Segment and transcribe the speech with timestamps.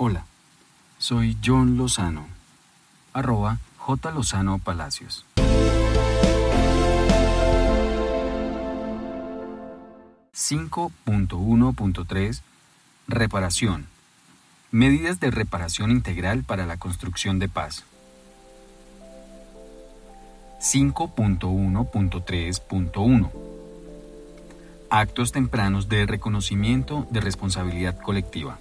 [0.00, 0.26] Hola,
[0.98, 2.28] soy John Lozano,
[3.12, 4.12] arroba J.
[4.12, 5.26] Lozano Palacios.
[10.32, 12.42] ...5.1.3...
[13.08, 13.88] Reparación.
[14.70, 17.82] Medidas de reparación integral para la construcción de paz.
[20.60, 23.30] 5.1.3.1
[24.90, 28.60] Actos tempranos de reconocimiento de responsabilidad colectiva.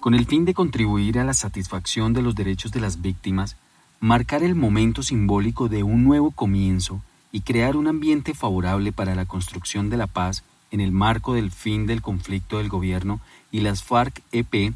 [0.00, 3.56] Con el fin de contribuir a la satisfacción de los derechos de las víctimas,
[3.98, 9.26] marcar el momento simbólico de un nuevo comienzo y crear un ambiente favorable para la
[9.26, 13.82] construcción de la paz en el marco del fin del conflicto del gobierno y las
[13.82, 14.72] FARC-EP,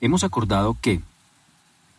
[0.00, 1.00] hemos acordado que,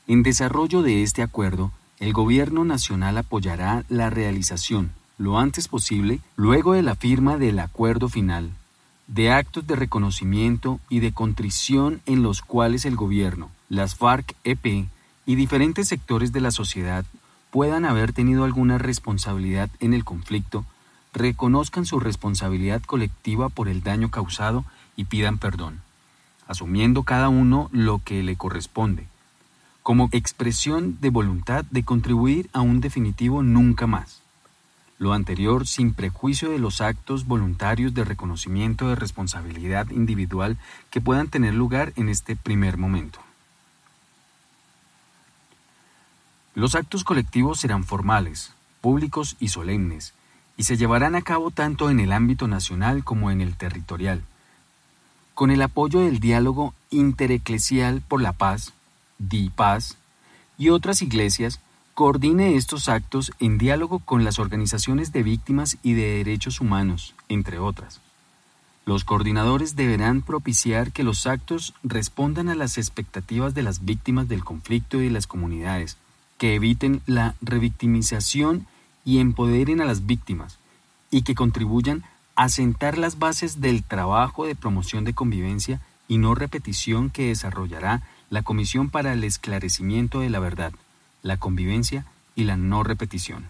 [0.08, 6.74] en desarrollo de este acuerdo, el Gobierno Nacional apoyará la realización, lo antes posible, luego
[6.74, 8.52] de la firma del acuerdo final,
[9.08, 14.88] de actos de reconocimiento y de contrición en los cuales el Gobierno, las FARC-EP
[15.26, 17.06] y diferentes sectores de la sociedad
[17.50, 20.66] puedan haber tenido alguna responsabilidad en el conflicto,
[21.14, 25.82] reconozcan su responsabilidad colectiva por el daño causado y pidan perdón,
[26.48, 29.08] asumiendo cada uno lo que le corresponde,
[29.84, 34.22] como expresión de voluntad de contribuir a un definitivo nunca más.
[35.00, 40.58] Lo anterior sin prejuicio de los actos voluntarios de reconocimiento de responsabilidad individual
[40.90, 43.20] que puedan tener lugar en este primer momento.
[46.56, 50.16] Los actos colectivos serán formales, públicos y solemnes,
[50.58, 54.24] y se llevarán a cabo tanto en el ámbito nacional como en el territorial,
[55.36, 58.74] con el apoyo del diálogo intereclesial por la paz,
[59.20, 59.98] DIPAS,
[60.58, 61.60] y otras iglesias,
[61.98, 67.58] coordine estos actos en diálogo con las organizaciones de víctimas y de derechos humanos, entre
[67.58, 68.02] otras.
[68.86, 74.44] Los coordinadores deberán propiciar que los actos respondan a las expectativas de las víctimas del
[74.44, 75.98] conflicto y de las comunidades,
[76.38, 78.68] que eviten la revictimización
[79.04, 80.60] y empoderen a las víctimas,
[81.10, 82.04] y que contribuyan
[82.36, 88.04] a sentar las bases del trabajo de promoción de convivencia y no repetición que desarrollará
[88.30, 90.74] la Comisión para el Esclarecimiento de la Verdad,
[91.24, 92.06] la Convivencia
[92.36, 93.48] y la No Repetición.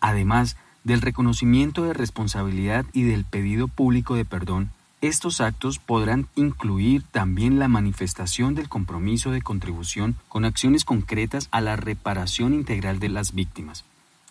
[0.00, 4.70] Además del reconocimiento de responsabilidad y del pedido público de perdón,
[5.00, 11.60] estos actos podrán incluir también la manifestación del compromiso de contribución con acciones concretas a
[11.60, 13.84] la reparación integral de las víctimas,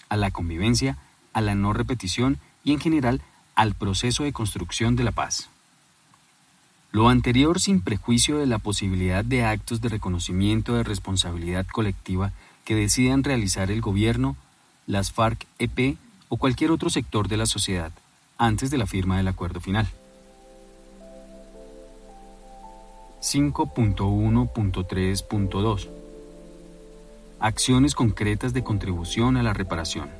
[0.09, 0.97] a la convivencia,
[1.33, 3.21] a la no repetición y en general
[3.55, 5.49] al proceso de construcción de la paz.
[6.93, 12.31] Lo anterior sin prejuicio de la posibilidad de actos de reconocimiento de responsabilidad colectiva
[12.65, 14.35] que decidan realizar el gobierno,
[14.85, 15.97] las FARC-EP
[16.29, 17.91] o cualquier otro sector de la sociedad
[18.37, 19.89] antes de la firma del acuerdo final.
[23.21, 25.89] 5.1.3.2
[27.39, 30.11] Acciones concretas de contribución a la reparación.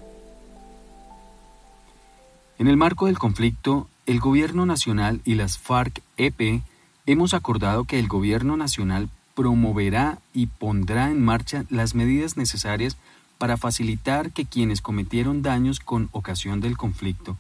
[2.58, 6.62] En el marco del conflicto, el Gobierno Nacional y las FARC-EP
[7.06, 12.98] hemos acordado que el Gobierno Nacional promoverá y pondrá en marcha las medidas necesarias
[13.38, 17.38] para facilitar que quienes cometieron daños con ocasión del conflicto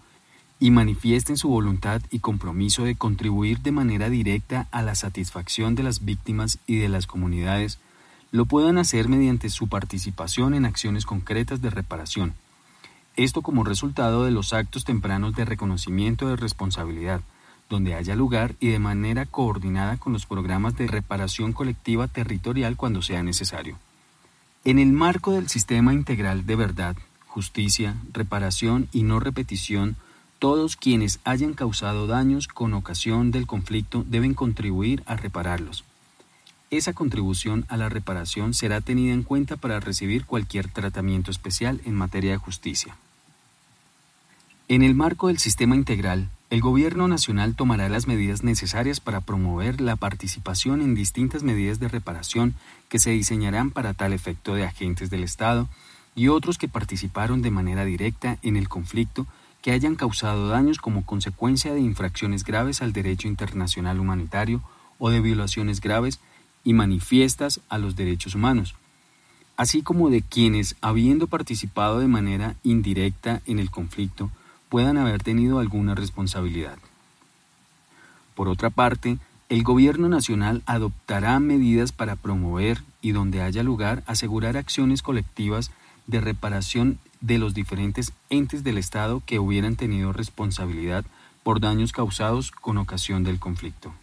[0.59, 5.83] y manifiesten su voluntad y compromiso de contribuir de manera directa a la satisfacción de
[5.83, 7.79] las víctimas y de las comunidades,
[8.31, 12.33] lo puedan hacer mediante su participación en acciones concretas de reparación,
[13.15, 17.21] esto como resultado de los actos tempranos de reconocimiento de responsabilidad,
[17.69, 23.01] donde haya lugar y de manera coordinada con los programas de reparación colectiva territorial cuando
[23.01, 23.77] sea necesario.
[24.65, 26.95] En el marco del sistema integral de verdad,
[27.27, 29.95] justicia, reparación y no repetición,
[30.39, 35.83] todos quienes hayan causado daños con ocasión del conflicto deben contribuir a repararlos.
[36.73, 41.93] Esa contribución a la reparación será tenida en cuenta para recibir cualquier tratamiento especial en
[41.93, 42.97] materia de justicia.
[44.69, 49.81] En el marco del sistema integral, el Gobierno Nacional tomará las medidas necesarias para promover
[49.81, 52.55] la participación en distintas medidas de reparación
[52.89, 55.69] que se diseñarán para tal efecto de agentes del Estado
[56.15, 59.27] y otros que participaron de manera directa en el conflicto
[59.61, 64.63] que hayan causado daños como consecuencia de infracciones graves al derecho internacional humanitario
[64.97, 66.19] o de violaciones graves
[66.63, 68.75] y manifiestas a los derechos humanos,
[69.57, 74.31] así como de quienes, habiendo participado de manera indirecta en el conflicto,
[74.69, 76.77] puedan haber tenido alguna responsabilidad.
[78.35, 79.17] Por otra parte,
[79.49, 85.69] el Gobierno Nacional adoptará medidas para promover y donde haya lugar asegurar acciones colectivas
[86.07, 91.05] de reparación de los diferentes entes del Estado que hubieran tenido responsabilidad
[91.43, 93.93] por daños causados con ocasión del conflicto.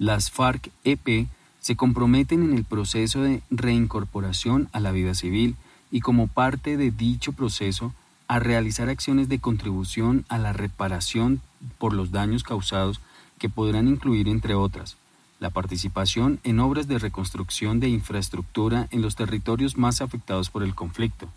[0.00, 1.28] Las FARC-EP
[1.60, 5.56] se comprometen en el proceso de reincorporación a la vida civil
[5.90, 7.92] y como parte de dicho proceso
[8.26, 11.42] a realizar acciones de contribución a la reparación
[11.76, 13.02] por los daños causados
[13.38, 14.96] que podrán incluir, entre otras,
[15.38, 20.74] la participación en obras de reconstrucción de infraestructura en los territorios más afectados por el
[20.74, 21.28] conflicto,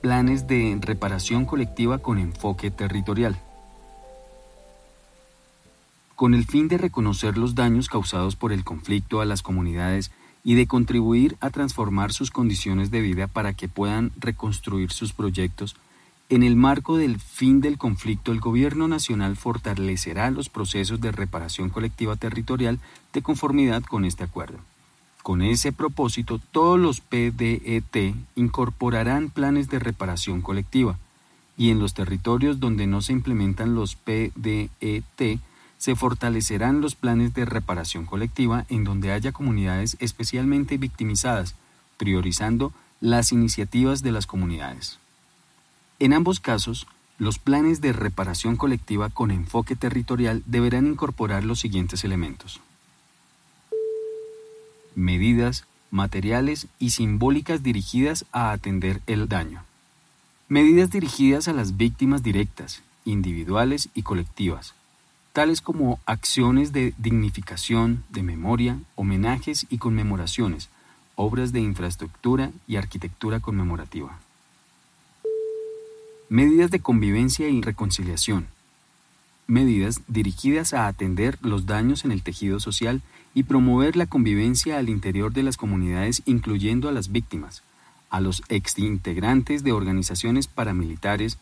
[0.00, 3.38] Planes de reparación colectiva con enfoque territorial.
[6.16, 10.10] Con el fin de reconocer los daños causados por el conflicto a las comunidades
[10.44, 15.76] y de contribuir a transformar sus condiciones de vida para que puedan reconstruir sus proyectos,
[16.28, 21.68] en el marco del fin del conflicto, el Gobierno Nacional fortalecerá los procesos de reparación
[21.68, 22.80] colectiva territorial
[23.12, 24.58] de conformidad con este acuerdo.
[25.22, 30.98] Con ese propósito, todos los PDET incorporarán planes de reparación colectiva
[31.56, 35.38] y en los territorios donde no se implementan los PDET
[35.82, 41.56] se fortalecerán los planes de reparación colectiva en donde haya comunidades especialmente victimizadas,
[41.96, 45.00] priorizando las iniciativas de las comunidades.
[45.98, 46.86] En ambos casos,
[47.18, 52.60] los planes de reparación colectiva con enfoque territorial deberán incorporar los siguientes elementos
[54.94, 59.64] medidas, materiales y simbólicas dirigidas a atender el daño.
[60.48, 64.74] Medidas dirigidas a las víctimas directas, individuales y colectivas,
[65.32, 70.68] tales como acciones de dignificación, de memoria, homenajes y conmemoraciones,
[71.16, 74.18] obras de infraestructura y arquitectura conmemorativa.
[76.28, 78.46] Medidas de convivencia y reconciliación.
[79.46, 83.02] Medidas dirigidas a atender los daños en el tejido social
[83.34, 87.62] y promover la convivencia al interior de las comunidades incluyendo a las víctimas,
[88.10, 91.38] a los exintegrantes de organizaciones paramilitares,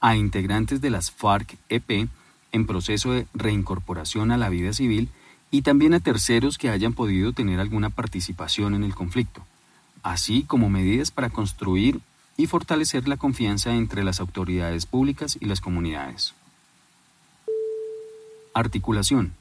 [0.00, 2.08] a integrantes de las FARC-EP
[2.54, 5.10] en proceso de reincorporación a la vida civil
[5.50, 9.44] y también a terceros que hayan podido tener alguna participación en el conflicto,
[10.02, 12.00] así como medidas para construir
[12.36, 16.34] y fortalecer la confianza entre las autoridades públicas y las comunidades.
[18.54, 19.34] Articulación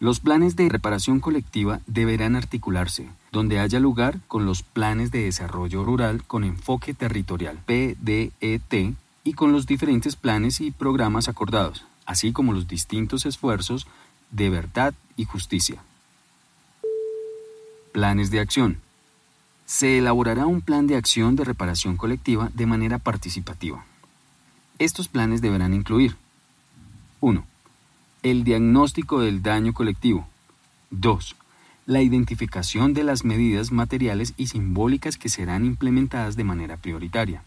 [0.00, 5.82] los planes de reparación colectiva deberán articularse, donde haya lugar, con los planes de desarrollo
[5.82, 12.54] rural con enfoque territorial PDET y con los diferentes planes y programas acordados, así como
[12.54, 13.86] los distintos esfuerzos
[14.30, 15.82] de verdad y justicia.
[17.92, 18.78] Planes de acción.
[19.66, 23.84] Se elaborará un plan de acción de reparación colectiva de manera participativa.
[24.78, 26.16] Estos planes deberán incluir
[27.20, 27.44] 1
[28.22, 30.26] el diagnóstico del daño colectivo.
[30.90, 31.36] 2.
[31.86, 37.42] La identificación de las medidas materiales y simbólicas que serán implementadas de manera prioritaria.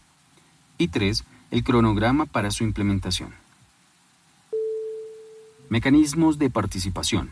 [0.78, 1.24] Y 3.
[1.50, 3.41] El cronograma para su implementación.
[5.72, 7.30] Mecanismos de participación.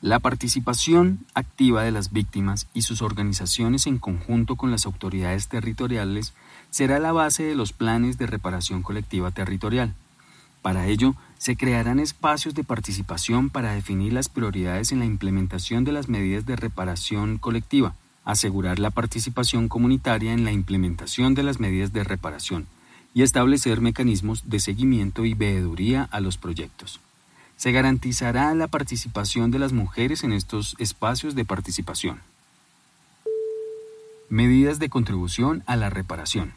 [0.00, 6.32] La participación activa de las víctimas y sus organizaciones en conjunto con las autoridades territoriales
[6.70, 9.92] será la base de los planes de reparación colectiva territorial.
[10.62, 15.92] Para ello, se crearán espacios de participación para definir las prioridades en la implementación de
[15.92, 17.94] las medidas de reparación colectiva,
[18.24, 22.66] asegurar la participación comunitaria en la implementación de las medidas de reparación
[23.12, 26.98] y establecer mecanismos de seguimiento y veeduría a los proyectos
[27.56, 32.20] se garantizará la participación de las mujeres en estos espacios de participación.
[34.28, 36.54] Medidas de contribución a la reparación.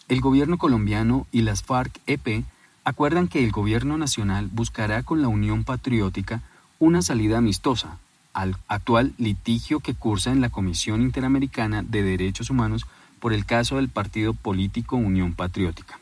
[0.08, 2.44] El gobierno colombiano y las FARC-EP
[2.84, 6.42] acuerdan que el gobierno nacional buscará con la Unión Patriótica
[6.78, 7.98] una salida amistosa
[8.32, 12.86] al actual litigio que cursa en la Comisión Interamericana de Derechos Humanos
[13.20, 16.00] por el caso del partido político Unión Patriótica.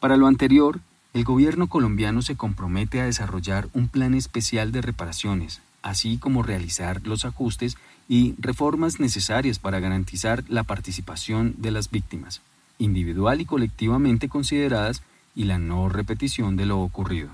[0.00, 0.80] Para lo anterior,
[1.14, 7.06] el gobierno colombiano se compromete a desarrollar un plan especial de reparaciones, así como realizar
[7.06, 7.76] los ajustes
[8.08, 12.42] y reformas necesarias para garantizar la participación de las víctimas,
[12.78, 15.02] individual y colectivamente consideradas,
[15.36, 17.30] y la no repetición de lo ocurrido.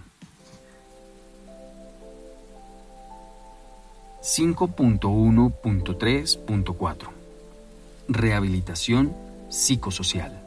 [4.23, 7.20] 5.1.3.4
[8.13, 9.15] Rehabilitación
[9.51, 10.43] psicosocial.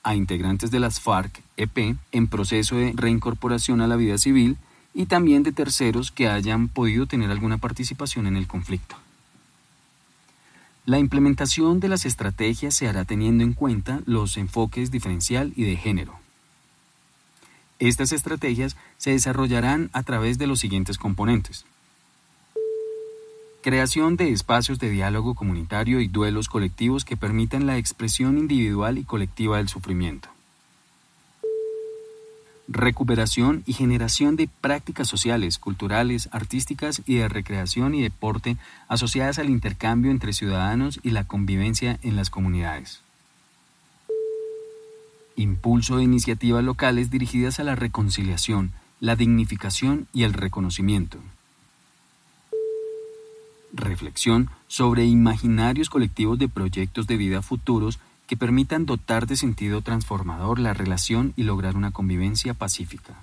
[0.02, 4.56] a integrantes de las FARC-EP en proceso de reincorporación a la vida civil
[4.94, 8.96] y también de terceros que hayan podido tener alguna participación en el conflicto.
[10.86, 15.76] La implementación de las estrategias se hará teniendo en cuenta los enfoques diferencial y de
[15.76, 16.18] género.
[17.78, 21.64] Estas estrategias se desarrollarán a través de los siguientes componentes.
[23.62, 29.04] Creación de espacios de diálogo comunitario y duelos colectivos que permitan la expresión individual y
[29.04, 30.30] colectiva del sufrimiento.
[32.68, 38.56] Recuperación y generación de prácticas sociales, culturales, artísticas y de recreación y deporte
[38.88, 43.02] asociadas al intercambio entre ciudadanos y la convivencia en las comunidades.
[45.36, 51.18] Impulso de iniciativas locales dirigidas a la reconciliación, la dignificación y el reconocimiento
[53.72, 60.58] reflexión sobre imaginarios colectivos de proyectos de vida futuros que permitan dotar de sentido transformador
[60.60, 63.16] la relación y lograr una convivencia pacífica.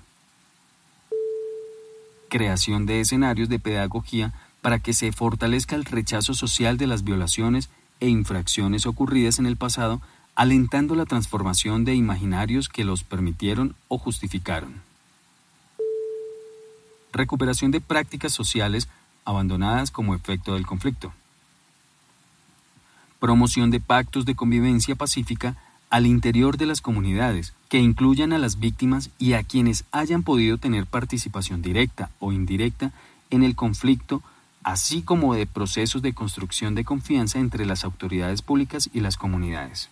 [2.28, 7.70] Creación de escenarios de pedagogía para que se fortalezca el rechazo social de las violaciones
[8.00, 10.02] e infracciones ocurridas en el pasado,
[10.34, 14.82] alentando la transformación de imaginarios que los permitieron o justificaron.
[17.12, 18.88] Recuperación de prácticas sociales
[19.28, 21.12] abandonadas como efecto del conflicto.
[23.20, 25.54] Promoción de pactos de convivencia pacífica
[25.90, 30.56] al interior de las comunidades, que incluyan a las víctimas y a quienes hayan podido
[30.56, 32.92] tener participación directa o indirecta
[33.28, 34.22] en el conflicto,
[34.62, 39.90] así como de procesos de construcción de confianza entre las autoridades públicas y las comunidades.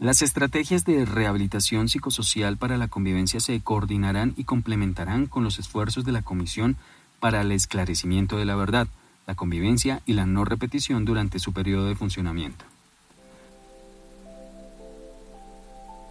[0.00, 6.04] Las estrategias de rehabilitación psicosocial para la convivencia se coordinarán y complementarán con los esfuerzos
[6.04, 6.76] de la Comisión
[7.22, 8.88] para el esclarecimiento de la verdad,
[9.28, 12.64] la convivencia y la no repetición durante su periodo de funcionamiento.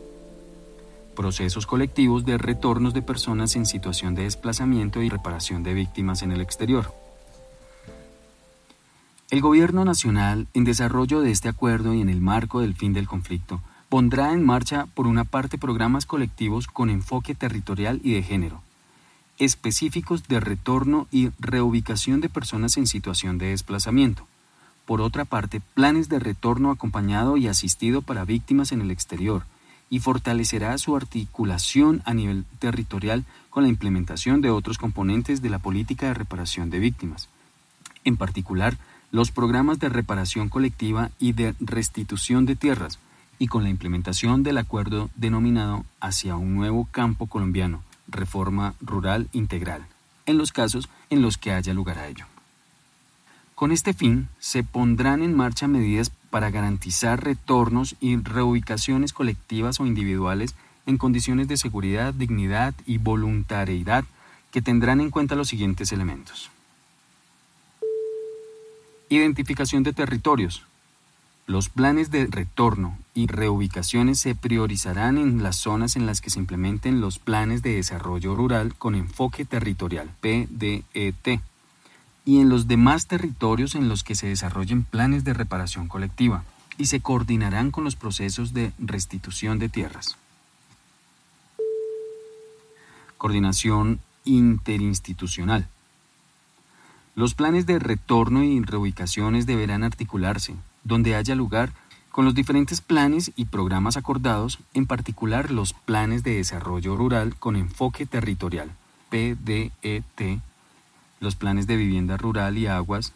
[1.15, 6.33] Procesos colectivos de retornos de personas en situación de desplazamiento y reparación de víctimas en
[6.33, 6.91] el exterior.
[9.31, 13.07] El Gobierno Nacional, en desarrollo de este acuerdo y en el marco del fin del
[13.07, 13.61] conflicto,
[13.95, 18.61] pondrá en marcha, por una parte, programas colectivos con enfoque territorial y de género,
[19.39, 24.27] específicos de retorno y reubicación de personas en situación de desplazamiento.
[24.85, 29.45] Por otra parte, planes de retorno acompañado y asistido para víctimas en el exterior,
[29.91, 35.61] y fortalecerá su articulación a nivel territorial con la implementación de otros componentes de la
[35.61, 37.29] política de reparación de víctimas.
[38.03, 38.77] En particular,
[39.13, 42.99] los programas de reparación colectiva y de restitución de tierras,
[43.39, 49.87] y con la implementación del acuerdo denominado hacia un nuevo campo colombiano, reforma rural integral,
[50.27, 52.27] en los casos en los que haya lugar a ello.
[53.55, 59.87] Con este fin, se pondrán en marcha medidas para garantizar retornos y reubicaciones colectivas o
[59.87, 60.55] individuales
[60.87, 64.05] en condiciones de seguridad, dignidad y voluntariedad
[64.51, 66.51] que tendrán en cuenta los siguientes elementos.
[69.09, 70.65] Identificación de territorios,
[71.47, 76.39] los planes de retorno y reubicaciones se priorizarán en las zonas en las que se
[76.39, 81.41] implementen los planes de desarrollo rural con enfoque territorial, PDET,
[82.25, 86.45] y en los demás territorios en los que se desarrollen planes de reparación colectiva,
[86.79, 90.17] y se coordinarán con los procesos de restitución de tierras.
[93.19, 95.69] Coordinación interinstitucional.
[97.15, 101.73] Los planes de retorno y reubicaciones deberán articularse, donde haya lugar
[102.11, 107.57] con los diferentes planes y programas acordados, en particular los planes de desarrollo rural con
[107.57, 108.71] enfoque territorial,
[109.11, 110.41] PDET,
[111.19, 113.13] los planes de vivienda rural y aguas,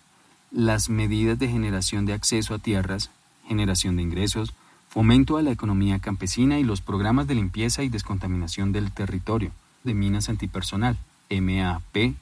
[0.51, 3.11] las medidas de generación de acceso a tierras,
[3.47, 4.53] generación de ingresos,
[4.89, 9.53] fomento a la economía campesina y los programas de limpieza y descontaminación del territorio,
[9.85, 10.97] de minas antipersonal,
[11.31, 12.15] MAP,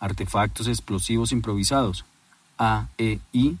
[0.00, 2.04] artefactos explosivos improvisados,
[2.56, 3.58] AEI,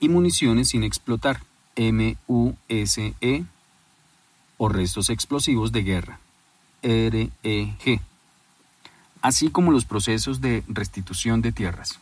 [0.00, 1.42] y municiones sin explotar,
[1.76, 3.44] MUSE,
[4.58, 6.20] o restos explosivos de guerra,
[6.82, 8.00] REG,
[9.22, 12.00] así como los procesos de restitución de tierras.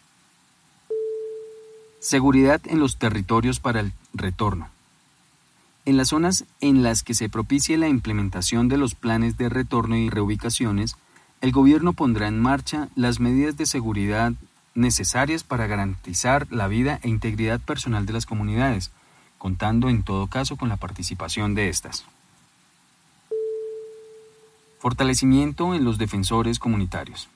[2.01, 4.71] Seguridad en los territorios para el retorno.
[5.85, 9.97] En las zonas en las que se propicie la implementación de los planes de retorno
[9.97, 10.97] y reubicaciones,
[11.41, 14.33] el gobierno pondrá en marcha las medidas de seguridad
[14.79, 18.91] necesarias para garantizar la vida e integridad personal de las comunidades,
[19.37, 22.05] contando en todo caso con la participación de estas.
[24.79, 27.29] Fortalecimiento en los defensores comunitarios.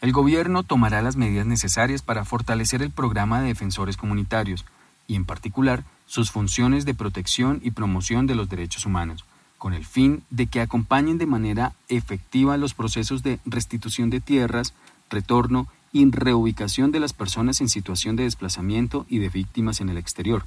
[0.00, 4.64] El gobierno tomará las medidas necesarias para fortalecer el programa de defensores comunitarios
[5.06, 9.24] y, en particular, sus funciones de protección y promoción de los derechos humanos,
[9.58, 14.72] con el fin de que acompañen de manera efectiva los procesos de restitución de tierras,
[15.10, 19.98] retorno y reubicación de las personas en situación de desplazamiento y de víctimas en el
[19.98, 20.44] exterior,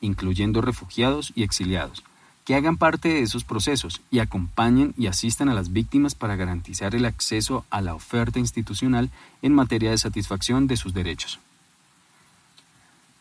[0.00, 2.04] incluyendo refugiados y exiliados,
[2.44, 6.94] que hagan parte de esos procesos y acompañen y asistan a las víctimas para garantizar
[6.94, 9.10] el acceso a la oferta institucional
[9.42, 11.40] en materia de satisfacción de sus derechos.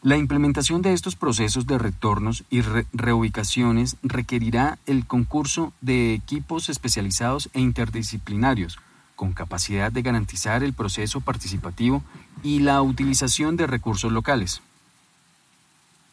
[0.06, 2.62] La implementación de estos procesos de retornos y
[2.94, 8.78] reubicaciones requerirá el concurso de equipos especializados e interdisciplinarios,
[9.16, 12.04] con capacidad de garantizar el proceso participativo
[12.44, 14.62] y la utilización de recursos locales.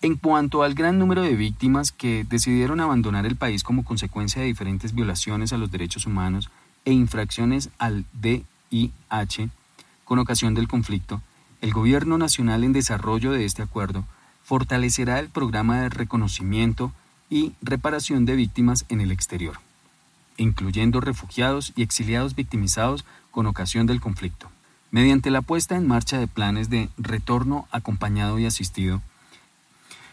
[0.01, 4.49] En cuanto al gran número de víctimas que decidieron abandonar el país como consecuencia de
[4.49, 6.51] diferentes violaciones a los derechos humanos
[6.85, 9.51] e infracciones al DIH
[10.05, 11.23] con ocasión del conflicto,
[11.61, 14.05] el Gobierno Nacional en desarrollo de este acuerdo
[14.43, 16.93] fortalecerá el programa de reconocimiento
[17.31, 19.61] y reparación de víctimas en el exterior,
[20.37, 24.51] incluyendo refugiados y exiliados victimizados con ocasión del conflicto,
[24.91, 29.03] mediante la puesta en marcha de planes de retorno acompañado y asistido.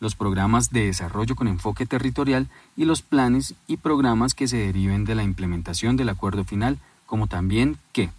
[0.02, 5.06] los programas de desarrollo con enfoque territorial y los planes y programas que se deriven
[5.06, 8.10] de la implementación del acuerdo final, como también que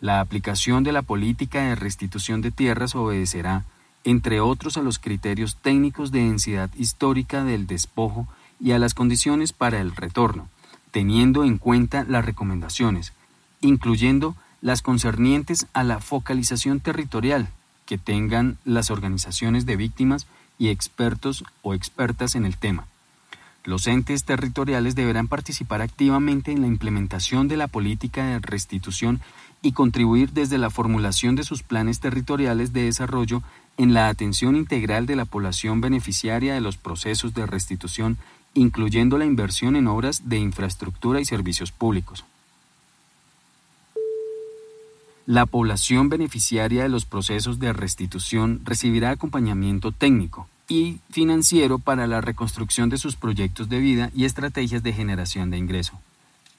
[0.00, 3.64] la aplicación de la política de restitución de tierras obedecerá,
[4.04, 8.26] entre otros, a los criterios técnicos de densidad histórica del despojo
[8.60, 10.48] y a las condiciones para el retorno,
[10.90, 13.12] teniendo en cuenta las recomendaciones,
[13.60, 17.48] incluyendo las concernientes a la focalización territorial,
[17.86, 20.26] que tengan las organizaciones de víctimas
[20.58, 22.86] y expertos o expertas en el tema.
[23.64, 29.20] Los entes territoriales deberán participar activamente en la implementación de la política de restitución
[29.62, 33.42] y contribuir desde la formulación de sus planes territoriales de desarrollo
[33.78, 38.18] en la atención integral de la población beneficiaria de los procesos de restitución,
[38.52, 42.24] incluyendo la inversión en obras de infraestructura y servicios públicos.
[45.26, 52.20] La población beneficiaria de los procesos de restitución recibirá acompañamiento técnico y financiero para la
[52.20, 56.00] reconstrucción de sus proyectos de vida y estrategias de generación de ingreso,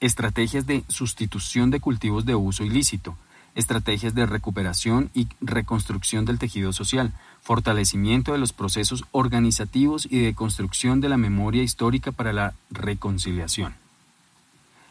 [0.00, 3.16] estrategias de sustitución de cultivos de uso ilícito,
[3.54, 10.34] estrategias de recuperación y reconstrucción del tejido social, fortalecimiento de los procesos organizativos y de
[10.34, 13.74] construcción de la memoria histórica para la reconciliación.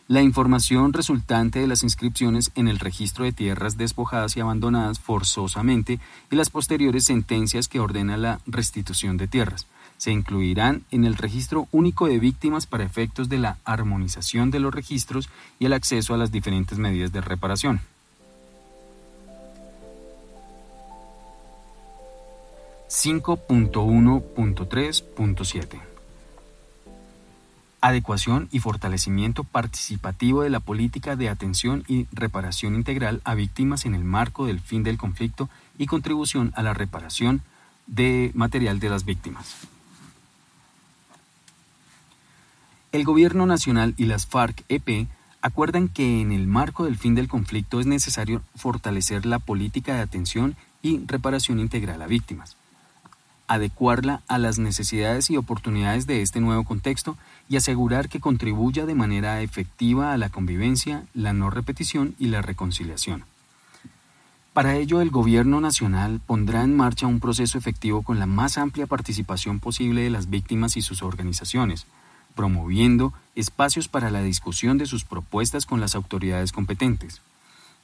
[0.07, 5.99] La información resultante de las inscripciones en el registro de tierras despojadas y abandonadas forzosamente
[6.31, 9.67] y las posteriores sentencias que ordenan la restitución de tierras,
[9.97, 14.73] se incluirán en el registro único de víctimas para efectos de la armonización de los
[14.73, 17.81] registros y el acceso a las diferentes medidas de reparación.
[22.89, 25.79] (5.1.3.7)
[27.81, 33.93] adecuación y fortalecimiento participativo de la política de atención y reparación integral a víctimas en
[33.93, 37.43] el marco del fin del conflicto y contribución a la reparación
[37.87, 39.55] de material de las víctimas.
[42.91, 45.07] El Gobierno Nacional y las FARC-EP
[45.41, 50.01] acuerdan que en el marco del fin del conflicto es necesario fortalecer la política de
[50.01, 52.58] atención y reparación integral a víctimas
[53.49, 57.17] adecuarla a las necesidades y oportunidades de este nuevo contexto
[57.49, 62.43] y asegurar que contribuya de manera efectiva a la convivencia, la no repetición y la
[62.43, 63.25] reconciliación.
[64.53, 68.85] Para ello, el Gobierno Nacional pondrá en marcha un proceso efectivo con la más amplia
[68.85, 71.87] participación posible de las víctimas y sus organizaciones,
[72.35, 77.19] promoviendo espacios para la discusión de sus propuestas con las autoridades competentes.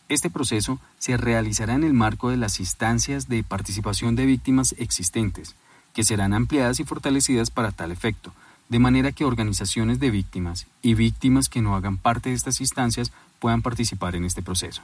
[0.08, 5.56] Este proceso se realizará en el marco de las instancias de participación de víctimas existentes,
[5.94, 8.32] que serán ampliadas y fortalecidas para tal efecto,
[8.70, 13.12] de manera que organizaciones de víctimas y víctimas que no hagan parte de estas instancias
[13.39, 14.84] puedan participar en este proceso.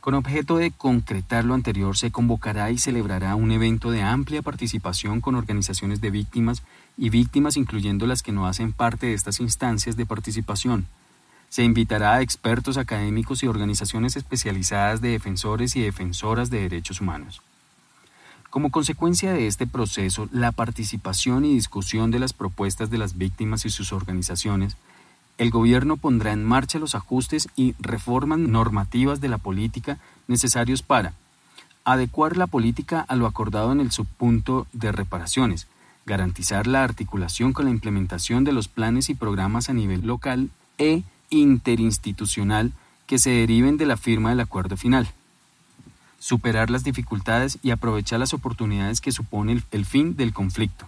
[0.00, 5.20] Con objeto de concretar lo anterior, se convocará y celebrará un evento de amplia participación
[5.20, 6.62] con organizaciones de víctimas
[6.96, 10.86] y víctimas incluyendo las que no hacen parte de estas instancias de participación,
[11.50, 17.42] se invitará a expertos académicos y organizaciones especializadas de defensores y defensoras de derechos humanos.
[18.50, 23.64] Como consecuencia de este proceso, la participación y discusión de las propuestas de las víctimas
[23.64, 24.76] y sus organizaciones,
[25.38, 31.14] el Gobierno pondrá en marcha los ajustes y reformas normativas de la política necesarios para
[31.84, 35.66] adecuar la política a lo acordado en el subpunto de reparaciones,
[36.06, 41.02] garantizar la articulación con la implementación de los planes y programas a nivel local e
[41.30, 42.72] interinstitucional
[43.06, 45.08] que se deriven de la firma del acuerdo final.
[46.18, 50.86] Superar las dificultades y aprovechar las oportunidades que supone el, fin del conflicto.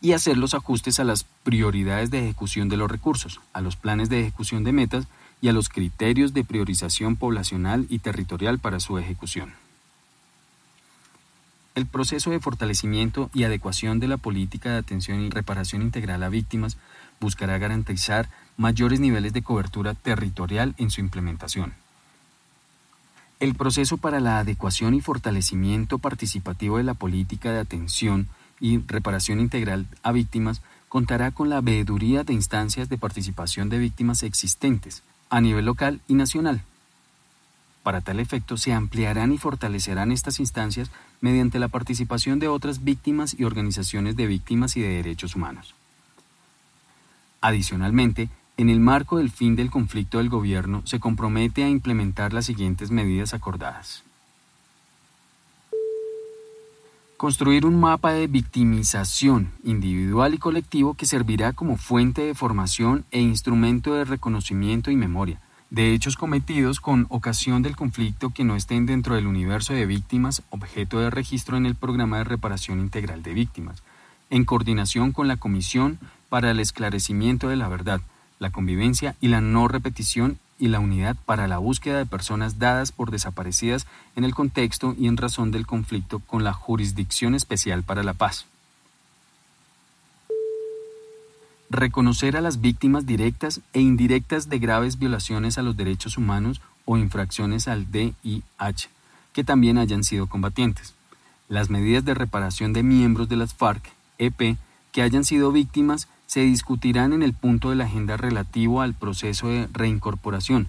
[0.00, 4.08] Y hacer los ajustes a las prioridades de ejecución de los recursos, a los planes
[4.08, 5.06] de ejecución de metas
[5.40, 9.52] y a los criterios de priorización poblacional y territorial para su ejecución.
[11.76, 16.30] El proceso de fortalecimiento y adecuación de la política de atención y reparación integral a
[16.30, 16.78] víctimas
[17.20, 21.74] buscará garantizar mayores niveles de cobertura territorial en su implementación.
[23.40, 28.26] El proceso para la adecuación y fortalecimiento participativo de la política de atención
[28.58, 34.22] y reparación integral a víctimas contará con la veeduría de instancias de participación de víctimas
[34.22, 36.62] existentes a nivel local y nacional.
[37.86, 43.36] Para tal efecto, se ampliarán y fortalecerán estas instancias mediante la participación de otras víctimas
[43.38, 45.76] y organizaciones de víctimas y de derechos humanos.
[47.40, 52.46] Adicionalmente, en el marco del fin del conflicto del gobierno se compromete a implementar las
[52.46, 54.02] siguientes medidas acordadas.
[57.16, 63.20] Construir un mapa de victimización individual y colectivo que servirá como fuente de formación e
[63.20, 65.40] instrumento de reconocimiento y memoria
[65.76, 70.42] de hechos cometidos con ocasión del conflicto que no estén dentro del universo de víctimas
[70.48, 73.82] objeto de registro en el programa de reparación integral de víctimas,
[74.30, 75.98] en coordinación con la Comisión
[76.30, 78.00] para el Esclarecimiento de la Verdad,
[78.38, 82.90] la Convivencia y la No Repetición y la Unidad para la Búsqueda de Personas dadas
[82.90, 83.86] por desaparecidas
[84.16, 88.46] en el contexto y en razón del conflicto con la Jurisdicción Especial para la Paz.
[91.68, 96.96] Reconocer a las víctimas directas e indirectas de graves violaciones a los derechos humanos o
[96.96, 98.88] infracciones al DIH,
[99.32, 100.94] que también hayan sido combatientes.
[101.48, 103.82] Las medidas de reparación de miembros de las FARC,
[104.18, 104.56] EP,
[104.92, 109.48] que hayan sido víctimas se discutirán en el punto de la agenda relativo al proceso
[109.48, 110.68] de reincorporación.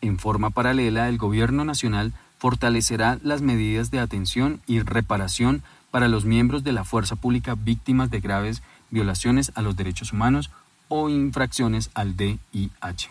[0.00, 6.24] En forma paralela, el Gobierno Nacional fortalecerá las medidas de atención y reparación para los
[6.24, 10.50] miembros de la fuerza pública víctimas de graves violaciones a los derechos humanos
[10.88, 13.10] o infracciones al DIH.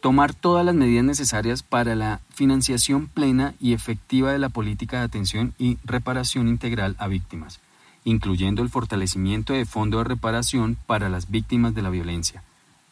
[0.00, 5.04] Tomar todas las medidas necesarias para la financiación plena y efectiva de la política de
[5.04, 7.60] atención y reparación integral a víctimas
[8.04, 12.42] incluyendo el fortalecimiento de fondo de reparación para las víctimas de la violencia,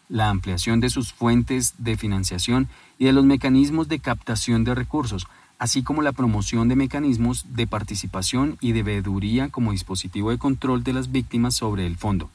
[0.08, 5.26] la ampliación de sus fuentes de financiación y de los mecanismos de captación de recursos,
[5.60, 10.82] así como la promoción de mecanismos de participación y de veeduría como dispositivo de control
[10.82, 12.30] de las víctimas sobre el fondo.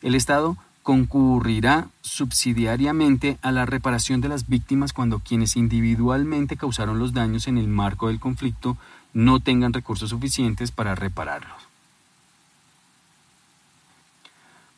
[0.00, 7.12] El Estado concurrirá subsidiariamente a la reparación de las víctimas cuando quienes individualmente causaron los
[7.12, 8.78] daños en el marco del conflicto
[9.12, 11.62] no tengan recursos suficientes para repararlos.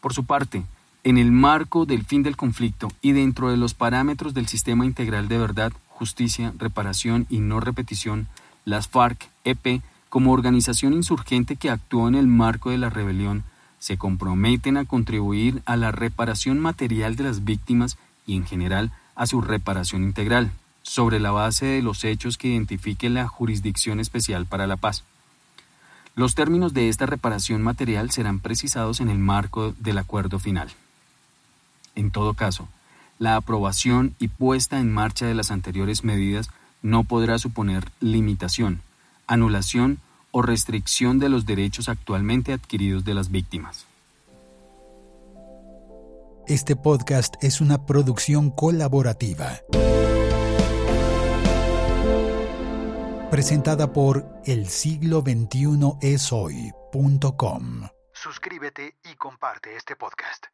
[0.00, 0.64] Por su parte,
[1.04, 5.28] en el marco del fin del conflicto y dentro de los parámetros del sistema integral
[5.28, 8.26] de verdad, justicia, reparación y no repetición,
[8.64, 13.44] las FARC-EP, como organización insurgente que actuó en el marco de la rebelión,
[13.78, 19.28] se comprometen a contribuir a la reparación material de las víctimas y en general a
[19.28, 20.50] su reparación integral,
[20.82, 25.04] sobre la base de los hechos que identifique la Jurisdicción Especial para la Paz.
[26.16, 30.68] Los términos de esta reparación material serán precisados en el marco del acuerdo final.
[31.94, 32.68] En todo caso,
[33.22, 36.50] la aprobación y puesta en marcha de las anteriores medidas
[36.82, 38.82] no podrá suponer limitación,
[39.28, 40.00] anulación
[40.32, 43.86] o restricción de los derechos actualmente adquiridos de las víctimas.
[46.48, 49.60] Este podcast es una producción colaborativa.
[53.30, 57.86] Presentada por el siglo 21 es hoy.com.
[58.12, 60.46] Suscríbete y comparte este podcast.